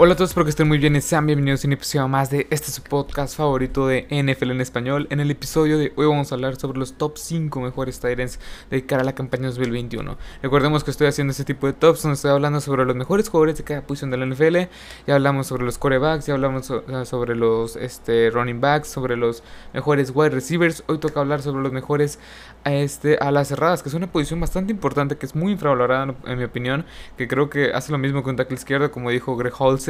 [0.00, 2.46] Hola a todos, espero que estén muy bien sean bienvenidos a un episodio más de
[2.50, 5.08] este su podcast favorito de NFL en español.
[5.10, 8.38] En el episodio de hoy vamos a hablar sobre los top 5 mejores Tyrants
[8.70, 10.16] de cara a la campaña 2021.
[10.40, 13.58] Recordemos que estoy haciendo este tipo de tops donde estoy hablando sobre los mejores jugadores
[13.58, 14.70] de cada posición de la NFL.
[15.08, 16.72] Ya hablamos sobre los corebacks, ya hablamos
[17.02, 19.42] sobre los este, running backs, sobre los
[19.74, 20.84] mejores wide receivers.
[20.86, 22.20] Hoy toca hablar sobre los mejores
[22.62, 26.38] este, a las cerradas, que es una posición bastante importante, que es muy infravalorada en
[26.38, 26.86] mi opinión,
[27.16, 29.87] que creo que hace lo mismo que un tackle izquierdo, como dijo Greg Holtz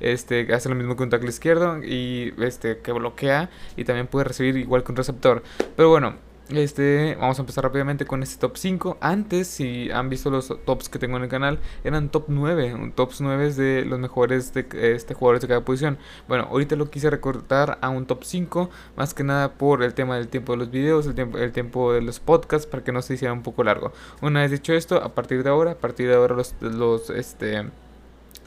[0.00, 4.24] este, hace lo mismo que un tackle izquierdo y este, que bloquea y también puede
[4.24, 5.42] recibir igual que un receptor.
[5.76, 6.14] Pero bueno,
[6.52, 8.98] este, vamos a empezar rápidamente con este top 5.
[9.00, 13.20] Antes, si han visto los tops que tengo en el canal, eran top 9, tops
[13.20, 15.98] 9 de los mejores de, este, jugadores de cada posición.
[16.28, 20.16] Bueno, ahorita lo quise recortar a un top 5, más que nada por el tema
[20.16, 23.02] del tiempo de los videos, el tiempo, el tiempo de los podcasts, para que no
[23.02, 23.92] se hiciera un poco largo.
[24.20, 27.64] Una vez dicho esto, a partir de ahora, a partir de ahora los, los este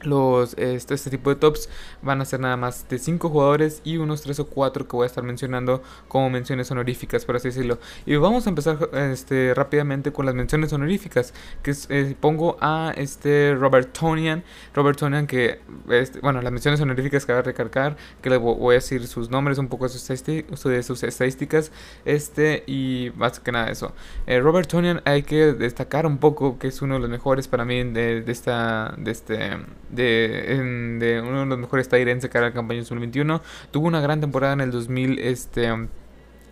[0.06, 1.68] los, este, este, tipo de tops
[2.02, 5.04] van a ser nada más de 5 jugadores y unos 3 o 4 que voy
[5.04, 7.78] a estar mencionando como menciones honoríficas, por así decirlo.
[8.06, 11.34] Y vamos a empezar este, rápidamente con las menciones honoríficas.
[11.62, 14.44] Que eh, pongo a este Robert Tonian.
[14.74, 18.74] Robert Tonian, que, este, bueno, las menciones honoríficas que voy a recargar, que le voy
[18.74, 21.72] a decir sus nombres, un poco sus estadísticas,
[22.04, 23.92] este, y más que nada eso.
[24.26, 27.64] Eh, Robert Tonian hay que destacar un poco que es uno de los mejores para
[27.64, 29.58] mí de, de esta, de este
[29.94, 33.42] de, de uno de los mejores Tyrants de cara a la campaña 2021.
[33.70, 35.88] Tuvo una gran temporada en el 2000, este, en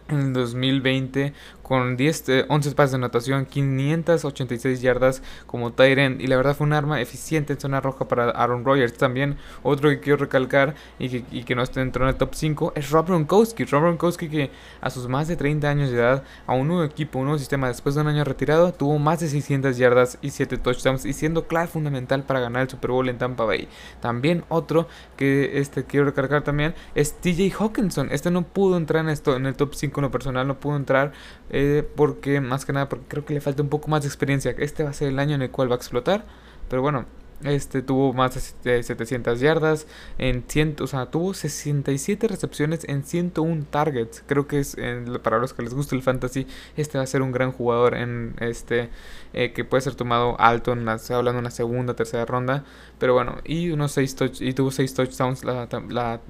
[0.08, 1.32] el 2020
[1.62, 6.66] con 10, 11 eh, pases de anotación, 586 yardas como Tyrant y la verdad fue
[6.66, 8.94] un arma eficiente en zona roja para Aaron Rodgers.
[8.94, 13.06] También otro que quiero recalcar y que, no está dentro del top 5 es Rob
[13.06, 13.64] Gronkowski.
[13.64, 17.18] Rob Gronkowski que a sus más de 30 años de edad, a un nuevo equipo,
[17.18, 20.58] un nuevo sistema, después de un año retirado, tuvo más de 600 yardas y 7
[20.58, 23.68] touchdowns y siendo clave fundamental para ganar el Super Bowl en Tampa Bay.
[24.00, 28.08] También otro que este quiero recalcar también es TJ Hawkinson.
[28.10, 30.76] Este no pudo entrar en esto en el top 5 en lo personal, no pudo
[30.76, 31.12] entrar
[31.52, 34.54] eh, porque más que nada porque creo que le falta un poco más de experiencia.
[34.58, 36.24] Este va a ser el año en el cual va a explotar.
[36.68, 37.06] Pero bueno,
[37.44, 39.86] este tuvo más de 700 yardas
[40.18, 44.22] en 100, o sea, tuvo 67 recepciones en 101 targets.
[44.26, 44.76] Creo que es
[45.22, 48.34] para los que les gusta el fantasy, este va a ser un gran jugador en
[48.40, 48.90] este
[49.32, 52.64] eh, que puede ser tomado alto en la, hablando una segunda, tercera ronda,
[52.98, 56.20] pero bueno, y unos 6 y tuvo 6 touchdowns la, la,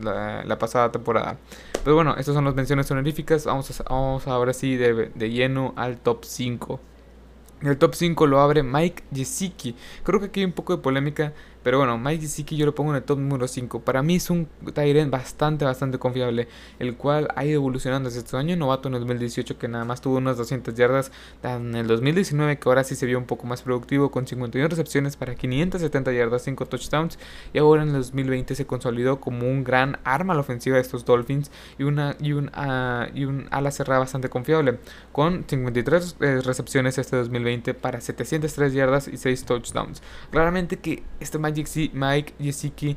[0.45, 1.39] la, pasada temporada.
[1.85, 3.45] Pero bueno, estas son las menciones honoríficas.
[3.45, 6.81] Vamos, a, vamos ahora sí de, de lleno al top 5.
[7.63, 9.77] El top 5 lo abre Mike Gesicki.
[10.03, 12.91] Creo que aquí hay un poco de polémica pero bueno, Mike Gesicki yo lo pongo
[12.91, 13.81] en el top número 5.
[13.81, 16.49] Para mí es un Tyrant bastante, bastante confiable.
[16.79, 20.01] El cual ha ido evolucionando desde este año novato en el 2018 que nada más
[20.01, 21.13] tuvo unas 200 yardas.
[21.43, 25.17] En el 2019 que ahora sí se vio un poco más productivo con 51 recepciones
[25.17, 27.19] para 570 yardas, 5 touchdowns.
[27.53, 30.83] Y ahora en el 2020 se consolidó como un gran arma a la ofensiva de
[30.83, 31.51] estos Dolphins.
[31.79, 34.79] Y, una, y, un, uh, y un ala cerrada bastante confiable.
[35.13, 40.03] Con 53 eh, recepciones este 2020 para 703 yardas y 6 touchdowns.
[40.31, 41.52] Claramente que este Mike
[41.93, 42.97] Mike Yesiki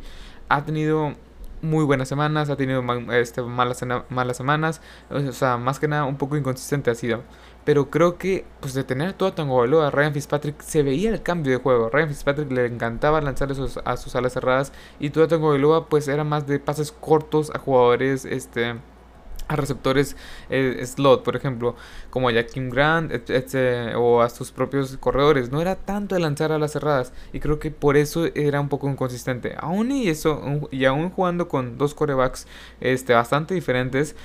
[0.49, 1.13] ha tenido
[1.61, 6.17] muy buenas semanas, ha tenido este, malas, malas semanas, o sea, más que nada un
[6.17, 7.23] poco inconsistente ha sido.
[7.65, 11.51] Pero creo que, pues de tener todo Tango a Ryan Fitzpatrick se veía el cambio
[11.53, 11.89] de juego.
[11.89, 16.23] Ryan Fitzpatrick le encantaba lanzar esos, a sus alas cerradas y todo Tango pues era
[16.23, 18.75] más de pases cortos a jugadores, este
[19.47, 20.16] a receptores
[20.50, 21.75] eh, slot, por ejemplo,
[22.09, 23.11] como a Jaquim Grant
[23.95, 25.51] o a sus propios corredores.
[25.51, 28.69] No era tanto de lanzar a las cerradas y creo que por eso era un
[28.69, 29.56] poco inconsistente.
[29.57, 30.41] Aún y eso,
[30.72, 32.47] y aún jugando con dos corebacks
[32.79, 34.16] este, bastante diferentes,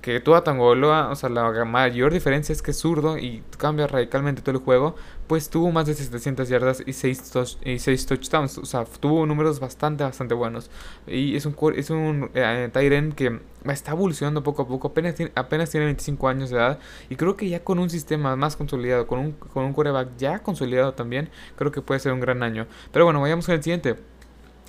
[0.00, 4.42] que Tua Tangoloa, o sea, la mayor diferencia es que es zurdo y cambia radicalmente
[4.42, 4.94] todo el juego,
[5.26, 7.32] pues tuvo más de 700 yardas y 6,
[7.64, 10.70] y 6 touchdowns, o sea, tuvo números bastante, bastante buenos.
[11.06, 15.70] Y es un, es un eh, que está evolucionando poco a poco, apenas tiene, apenas
[15.70, 16.78] tiene 25 años de edad
[17.10, 20.38] y creo que ya con un sistema más consolidado, con un, con un quarterback ya
[20.38, 22.66] consolidado también, creo que puede ser un gran año.
[22.92, 23.96] Pero bueno, vayamos con el siguiente.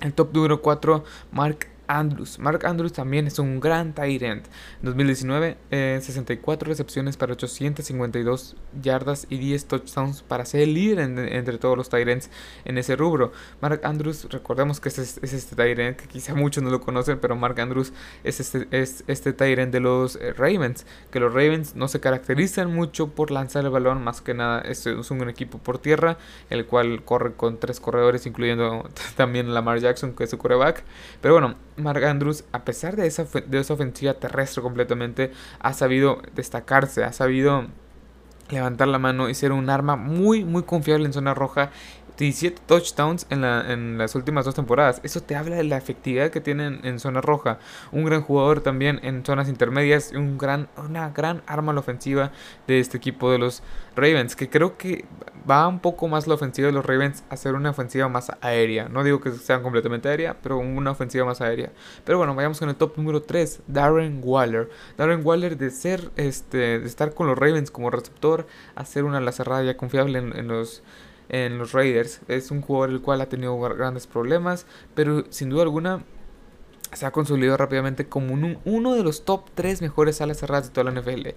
[0.00, 2.38] El top número 4, Mark Andrews.
[2.38, 4.44] Mark Andrews también es un gran tight end.
[4.78, 11.58] En 2019, 64 recepciones para 852 yardas y 10 touchdowns para ser el líder entre
[11.58, 12.30] todos los tight ends
[12.64, 13.32] en ese rubro.
[13.60, 17.18] Mark Andrews, recordemos que es, es este tight end, que quizá muchos no lo conocen,
[17.18, 20.86] pero Mark Andrews es este, es este tight end de los eh, Ravens.
[21.10, 24.86] Que los Ravens no se caracterizan mucho por lanzar el balón, más que nada es,
[24.86, 26.18] es un equipo por tierra,
[26.50, 30.84] el cual corre con tres corredores, incluyendo también Lamar Jackson, que es su quarterback.
[31.20, 36.22] Pero bueno, Mark Andrews, a pesar de esa, de esa ofensiva terrestre completamente, ha sabido
[36.34, 37.66] destacarse, ha sabido
[38.50, 41.70] levantar la mano y ser un arma muy, muy confiable en zona roja
[42.20, 45.00] 17 touchdowns en, la, en las últimas dos temporadas.
[45.02, 47.58] Eso te habla de la efectividad que tienen en zona roja.
[47.92, 50.12] Un gran jugador también en zonas intermedias.
[50.12, 52.30] Un gran, una gran arma a la ofensiva
[52.66, 53.62] de este equipo de los
[53.96, 54.36] Ravens.
[54.36, 55.06] Que creo que
[55.50, 58.90] va un poco más la ofensiva de los Ravens a ser una ofensiva más aérea.
[58.90, 61.72] No digo que sean completamente aérea, pero una ofensiva más aérea.
[62.04, 63.62] Pero bueno, vayamos con el top número 3.
[63.66, 64.68] Darren Waller.
[64.98, 69.20] Darren Waller de ser, este, de estar con los Ravens como receptor, a ser una
[69.20, 70.82] la cerrada ya confiable en los
[71.30, 72.20] en los Raiders.
[72.28, 76.04] Es un jugador el cual ha tenido grandes problemas, pero sin duda alguna
[76.92, 78.34] se ha consolidado rápidamente como
[78.64, 81.28] uno de los top 3 mejores alas cerradas de toda la NFL.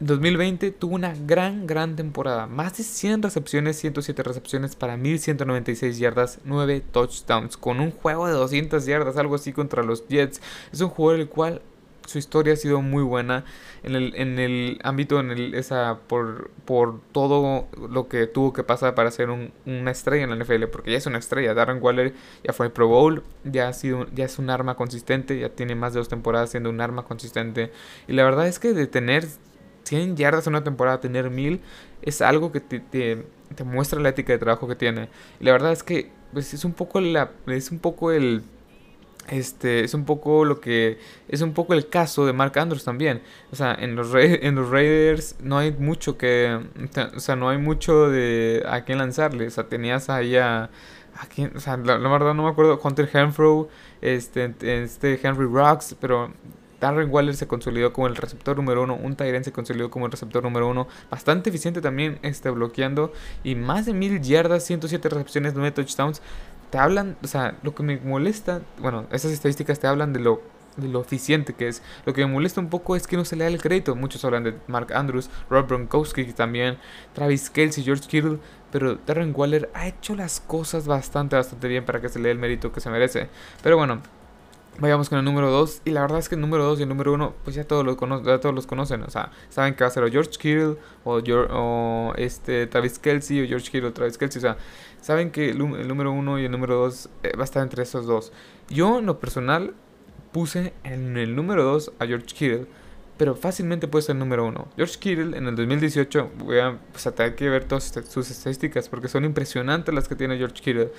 [0.00, 2.48] 2020 tuvo una gran, gran temporada.
[2.48, 7.56] Más de 100 recepciones, 107 recepciones para 1196 yardas, 9 touchdowns.
[7.56, 10.40] Con un juego de 200 yardas, algo así contra los Jets.
[10.72, 11.62] Es un jugador el cual
[12.06, 13.44] su historia ha sido muy buena
[13.82, 18.62] en el, en el ámbito, en el, esa, por, por todo lo que tuvo que
[18.62, 21.54] pasar para ser un, una estrella en la NFL, porque ya es una estrella.
[21.54, 25.48] Darren Waller ya fue Pro Bowl, ya, ha sido, ya es un arma consistente, ya
[25.48, 27.72] tiene más de dos temporadas siendo un arma consistente.
[28.06, 29.26] Y la verdad es que de tener
[29.84, 31.60] 100 yardas en una temporada, tener 1000,
[32.02, 33.24] es algo que te, te,
[33.54, 35.08] te, muestra la ética de trabajo que tiene.
[35.40, 38.42] Y la verdad es que pues, es un poco la, es un poco el
[39.28, 40.98] este es un poco lo que
[41.28, 43.22] es un poco el caso de Mark Andrews también.
[43.52, 46.60] O sea en los en los Raiders no hay mucho que
[47.14, 49.46] o sea no hay mucho de a quién lanzarle.
[49.46, 50.70] O sea tenías ahí a,
[51.34, 53.68] quién, o sea la, verdad no me acuerdo Hunter Henfro
[54.02, 56.30] este este Henry Rocks pero
[56.84, 60.12] Darren Waller se consolidó como el receptor número uno, un Tyrant se consolidó como el
[60.12, 63.12] receptor número uno, bastante eficiente también este, bloqueando
[63.42, 66.20] y más de mil yardas, 107 recepciones, 9 touchdowns
[66.74, 70.42] te hablan, o sea, lo que me molesta, bueno, esas estadísticas te hablan de lo,
[70.76, 71.82] de lo eficiente que es.
[72.04, 73.94] Lo que me molesta un poco es que no se le da el crédito.
[73.94, 76.78] Muchos hablan de Mark Andrews, Rob Gronkowski también,
[77.12, 78.40] Travis Kelsey, George Kittle,
[78.72, 82.32] pero Darren Waller ha hecho las cosas bastante, bastante bien para que se le dé
[82.32, 83.28] el mérito que se merece.
[83.62, 84.02] Pero bueno,
[84.80, 85.82] Vayamos con el número 2.
[85.84, 87.84] Y la verdad es que el número 2 y el número 1, pues ya todos,
[87.84, 89.02] los ya todos los conocen.
[89.02, 93.42] O sea, saben que va a ser o George Kittle o, o este, Travis Kelsey
[93.42, 94.38] o George Kittle o Travis Kelsey.
[94.38, 94.56] O sea,
[95.00, 98.06] saben que el, número 1 y el número 2 eh, va a estar entre esos
[98.06, 98.32] dos.
[98.68, 99.74] Yo, en lo personal,
[100.32, 102.66] puse en el número 2 a George Kittle.
[103.16, 104.68] Pero fácilmente puede ser número 1.
[104.76, 109.06] George Kittle en el 2018, voy a, pues, tener que ver todas sus estadísticas porque
[109.06, 110.90] son impresionantes las que tiene George Kittle.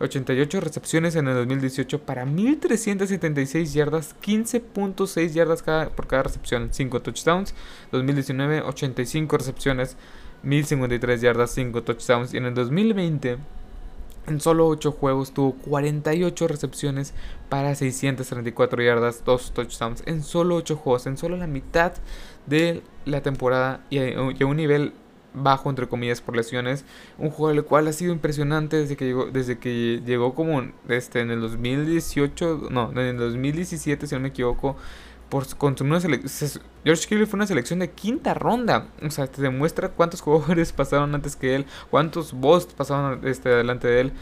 [0.00, 7.54] 88 recepciones en el 2018 para 1376 yardas, 15.6 yardas por cada recepción, 5 touchdowns.
[7.92, 9.96] 2019 85 recepciones,
[10.42, 13.38] 1053 yardas, 5 touchdowns y en el 2020
[14.26, 17.14] en solo 8 juegos tuvo 48 recepciones
[17.48, 20.02] para 634 yardas, 2 touchdowns.
[20.06, 21.92] En solo 8 juegos, en solo la mitad
[22.46, 24.92] de la temporada y a un nivel
[25.34, 26.84] bajo entre comillas por lesiones,
[27.18, 31.20] un juego el cual ha sido impresionante desde que llegó desde que llegó como este
[31.20, 34.76] en el 2018, no, en el 2017 si no me equivoco,
[35.32, 39.40] por con una selección George Kittle fue una selección de quinta ronda, o sea, te
[39.40, 44.12] demuestra cuántos jugadores pasaron antes que él, cuántos boss pasaron este delante de él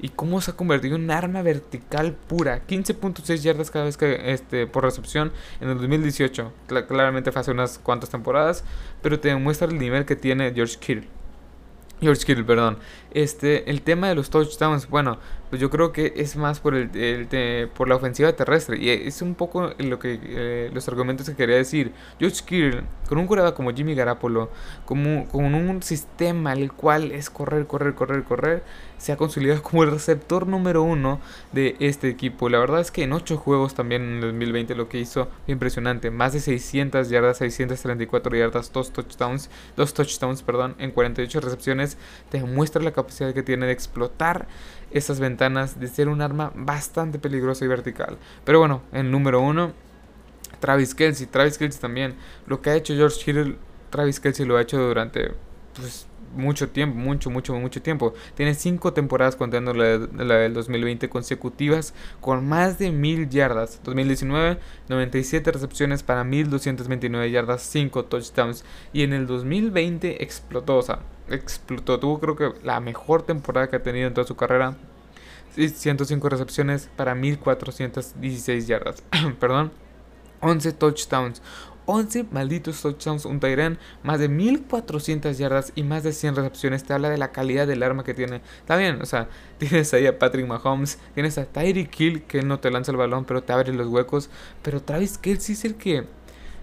[0.00, 2.66] y cómo se ha convertido en un arma vertical pura.
[2.66, 5.30] 15.6 yardas cada vez que este, por recepción
[5.60, 6.52] en el 2018.
[6.88, 8.64] claramente fue hace unas cuantas temporadas,
[9.02, 11.08] pero te demuestra el nivel que tiene George Kittle.
[12.00, 12.78] George Kittle, perdón.
[13.16, 17.68] Este, el tema de los touchdowns, bueno, pues yo creo que es más por el,
[17.74, 21.56] por la ofensiva terrestre y es un poco lo que eh, los argumentos que quería
[21.56, 21.92] decir.
[22.18, 24.50] George Kittle con un curado como Jimmy Garapolo,
[24.84, 28.64] con un sistema el cual es correr, correr, correr, correr,
[28.98, 31.20] se ha consolidado como el receptor número uno
[31.52, 32.48] de este equipo.
[32.48, 35.52] La verdad es que en 8 juegos también en el 2020 lo que hizo fue
[35.52, 36.10] impresionante.
[36.10, 41.96] Más de 600 yardas, 634 yardas, 2 touchdowns, dos touchdowns, perdón, en 48 recepciones.
[42.30, 44.46] Te demuestra la capacidad que tiene de explotar
[44.90, 48.18] esas ventanas, de ser un arma bastante peligrosa y vertical.
[48.44, 49.72] Pero bueno, en número uno,
[50.60, 51.26] Travis Kelsey.
[51.26, 52.16] Travis Kelsey también.
[52.46, 53.58] Lo que ha hecho George Hill,
[53.90, 55.32] Travis Kelsey lo ha hecho durante
[55.74, 58.14] pues, mucho tiempo, mucho, mucho, mucho tiempo.
[58.34, 63.80] Tiene cinco temporadas contando la, del 2020 consecutivas con más de mil yardas.
[63.84, 68.64] 2019, 97 recepciones para 1229 yardas, 5 touchdowns.
[68.92, 71.98] Y en el 2020 explotó, o sea, explotó.
[71.98, 74.76] Tuvo creo que la mejor temporada que ha tenido en toda su carrera.
[75.56, 79.02] 105 recepciones para 1416 yardas.
[79.40, 79.72] Perdón.
[80.40, 81.42] 11 touchdowns.
[81.86, 86.84] 11 malditos touchdowns, un Tyren, más de 1400 yardas y más de 100 recepciones.
[86.84, 88.42] Te habla de la calidad del arma que tiene.
[88.60, 89.28] Está bien, o sea,
[89.58, 93.24] tienes ahí a Patrick Mahomes, tienes a Tyreek Kill que no te lanza el balón,
[93.24, 94.30] pero te abre los huecos.
[94.62, 96.04] Pero Travis Kelsey es el que.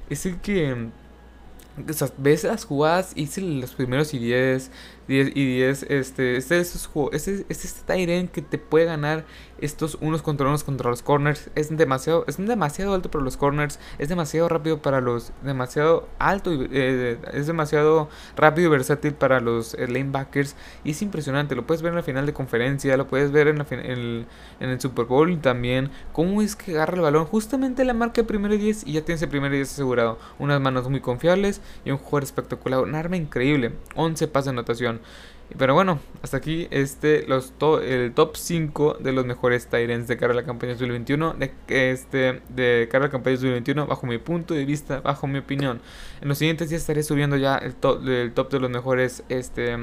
[0.09, 0.89] Es el que.
[1.89, 4.69] O sea, ves las jugadas, hice los primeros y 10,
[5.07, 5.83] 10 y 10.
[5.83, 6.89] Este, este es.
[7.11, 9.25] Este, este, este que te puede ganar
[9.59, 11.49] estos unos contra unos contra los corners.
[11.55, 13.79] Es demasiado, es demasiado alto para los corners.
[13.97, 15.31] Es demasiado rápido para los.
[15.43, 16.53] Demasiado alto.
[16.53, 20.55] Y, eh, es demasiado rápido y versátil para los eh, lanebackers.
[20.83, 21.55] Y es impresionante.
[21.55, 22.95] Lo puedes ver en la final de conferencia.
[22.97, 24.27] Lo puedes ver en, la, en,
[24.59, 25.91] el, Super Bowl también.
[26.11, 27.25] Cómo es que agarra el balón.
[27.25, 28.87] Justamente la marca de primero y 10.
[28.87, 30.19] Y ya tienes el primero y 10 asegurado.
[30.39, 31.61] Unas manos muy confiables.
[31.85, 32.81] Y un jugador espectacular.
[32.81, 33.73] Un arma increíble.
[33.95, 34.92] 11 pases de anotación.
[35.57, 40.33] Pero bueno, hasta aquí este los el top 5 de los mejores Tyrants de cara
[40.33, 41.33] a la campaña 2021.
[41.33, 45.39] De, este, de cara a la campaña 2021, bajo mi punto de vista, bajo mi
[45.39, 45.81] opinión.
[46.21, 49.77] En los siguientes días estaré subiendo ya el top, el top de los mejores este,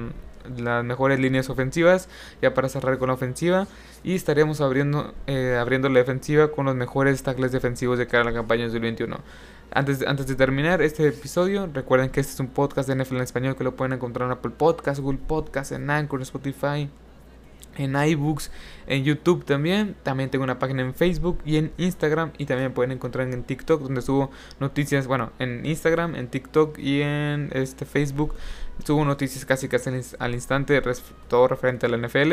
[0.57, 2.09] las mejores líneas ofensivas,
[2.43, 3.67] ya para cerrar con la ofensiva.
[4.03, 8.27] Y estaremos abriendo, eh, abriendo la defensiva con los mejores tackles defensivos de cara a
[8.27, 9.19] la campaña 2021.
[9.73, 13.23] Antes antes de terminar este episodio, recuerden que este es un podcast de NFL en
[13.23, 16.91] español que lo pueden encontrar en Apple Podcasts, Google Podcasts, en Anchor, en Spotify,
[17.77, 18.51] en iBooks,
[18.87, 19.95] en YouTube también.
[20.03, 22.33] También tengo una página en Facebook y en Instagram.
[22.39, 25.07] Y también pueden encontrar en TikTok, donde subo noticias.
[25.07, 28.35] Bueno, en Instagram, en TikTok y en este Facebook
[28.85, 30.81] Subo noticias casi casi al instante,
[31.29, 32.33] todo referente a la NFL.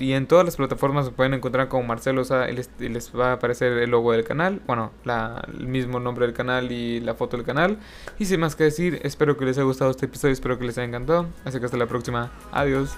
[0.00, 3.72] y en todas las plataformas se pueden encontrar como Marcelo y les, va a aparecer
[3.72, 4.60] el logo del canal.
[4.66, 7.78] Bueno, el mismo nombre del canal y la foto del canal.
[8.18, 10.78] Y sin más que decir, espero que les haya gustado este episodio, espero que les
[10.78, 11.26] haya encantado.
[11.44, 12.30] Así que hasta la próxima.
[12.52, 12.96] Adiós.